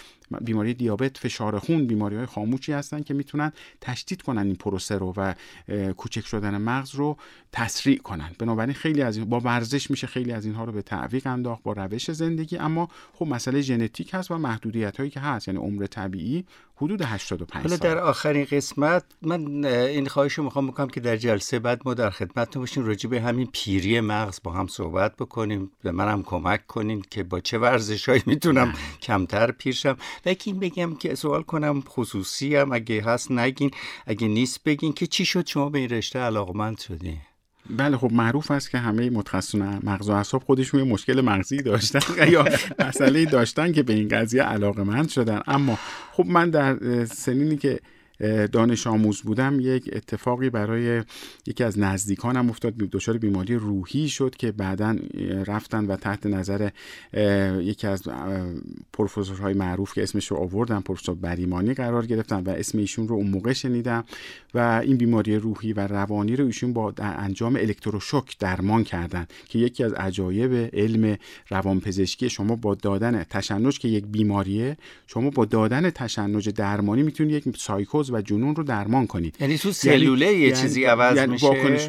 [0.40, 5.14] بیماری دیابت فشار خون بیماری های خاموشی هستن که می‌تونن تشدید کنن این پروسه رو
[5.16, 5.34] و
[5.96, 7.16] کوچک شدن مغز رو
[7.52, 8.30] تسریع کنن.
[8.38, 12.10] بنابراین خیلی از با ورزش میشه خیلی از اینها رو به تعویق انداخت با روش
[12.10, 12.56] زندگی.
[12.56, 16.44] اما خب مسئله ژنتیک هست و محدودیت هایی که هست یعنی عمر طبیعی
[16.78, 21.58] حدود 85 حالا در آخرین قسمت من این خواهش رو می‌خوام بکنم که در جلسه
[21.58, 25.92] بعد ما در خدمتتون باشیم راجع به همین پیری مغز با هم صحبت بکنیم به
[25.92, 28.74] منم کمک کنین که با چه ورزشهایی می‌تونم.
[29.02, 29.96] کمتر پیرشم
[30.26, 33.70] لیکن بگم که سوال کنم خصوصی هم اگه هست نگین
[34.06, 37.18] اگه نیست بگین که چی شد؟ شما به این رشته علاقمند شدین
[37.70, 42.28] بله خب معروف است که همه متخصصان مغز و اعصاب خودشون یه مشکل مغزی داشتن
[42.32, 42.44] یا
[42.78, 45.40] مسئله داشتن که به این قضیه علاقه مند شدن.
[45.46, 45.78] اما
[46.12, 47.80] خب من در سنینی که
[48.52, 51.02] دانش آموز بودم یک اتفاقی برای
[51.46, 54.96] یکی از نزدیکانم افتاد دچار بیماری روحی شد که بعدا
[55.46, 56.70] رفتن و تحت نظر
[57.60, 58.02] یکی از
[58.92, 63.30] پروفسورهای معروف که اسمش رو آوردم پروفسور بریمانی قرار گرفتن و اسم ایشون رو اون
[63.30, 64.04] موقع شنیدم
[64.54, 69.84] و این بیماری روحی و روانی رو ایشون با انجام الکتروشوک درمان کردن که یکی
[69.84, 71.16] از عجایب علم
[71.48, 77.56] روانپزشکی شما با دادن تشنج که یک بیماریه شما با دادن تشنج درمانی می‌تونید یک
[77.56, 79.36] سایکوز و جنون رو درمان کنید.
[79.40, 81.88] یعنی تو یعنی سلوله یه یعنی چیزی عوض یعنی میشه واکنش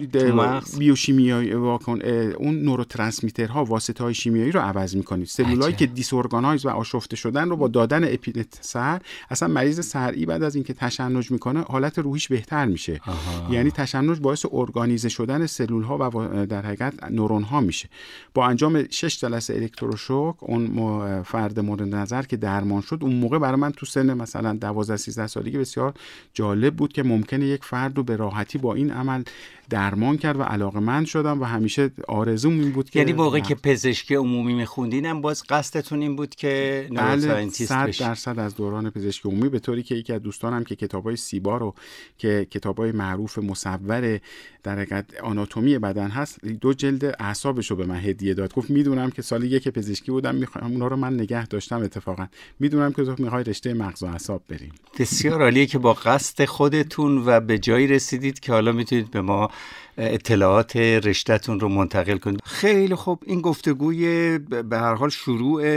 [0.78, 2.02] بیوشیمیایی واکن
[2.38, 5.28] اون نوروترانسمیترها واسطه های شیمیایی رو عوض می‌کنید.
[5.28, 10.44] سلولایی که دیسورگانایز و آشفته شدن رو با دادن اپیلت سر اصلا مریض سرعی بعد
[10.44, 13.00] از اینکه تشنج می‌کنه حالت روحیش بهتر میشه.
[13.08, 13.54] آها.
[13.54, 17.90] یعنی تشنج باعث ارگانیزه شدن سلول ها و در حقیقت نورون ها میشه.
[18.34, 23.60] با انجام 6 جلسه الکتروشوک اون فرد مورد نظر که درمان شد اون موقع برای
[23.60, 25.94] من تو سن مثلا 12 13 سالگی بسیار
[26.34, 29.24] جالب بود که ممکنه یک فرد رو به راحتی با این عمل
[29.70, 33.56] درمان کرد و علاقه من شدم و همیشه آرزوم این بود که یعنی موقعی که
[33.56, 39.50] پزشکی عمومی میخوندینم باز قصدتون این بود که بله صد درصد از دوران پزشکی عمومی
[39.50, 41.76] به طوری که یکی از دوستانم که کتابای سیبا رو
[42.18, 44.20] که کتابای معروف مصور
[44.64, 48.54] در حقیقت آناتومی بدن هست دو جلد اعصابش رو به من هدیه داد.
[48.54, 52.28] گفت می‌دونم که سال یک پزشکی بودم می‌خوام اونا رو من نگه داشتم اتفاقا.
[52.60, 54.72] می‌دونم که تو می‌خوای رشته مغز و اعصاب بریم.
[55.00, 59.50] بسیار عالیه که با قصد خودتون و به جایی رسیدید که حالا می‌تونید به ما
[59.98, 62.40] اطلاعات رشتهتون رو منتقل کنید.
[62.44, 63.24] خیلی خوب.
[63.26, 65.68] این گفتگوی به هر حال شروع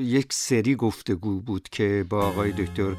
[0.00, 2.96] یک سری گفتگو بود که با آقای دکتر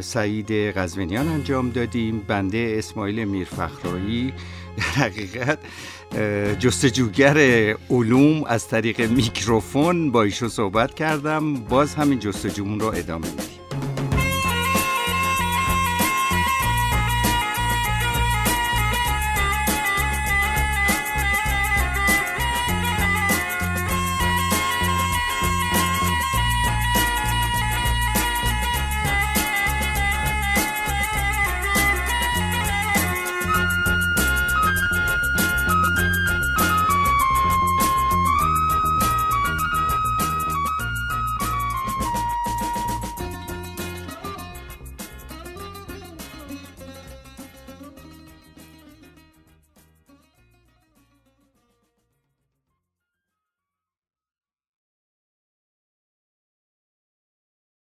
[0.00, 2.24] سعید قزوینیان انجام دادیم.
[2.28, 4.32] بنده اسماعیل میرفخرایی.
[4.76, 5.58] در حقیقت
[6.58, 7.38] جستجوگر
[7.90, 11.54] علوم از طریق میکروفون با ایشون صحبت کردم.
[11.54, 13.59] باز همین جستجومون رو ادامه میدیم.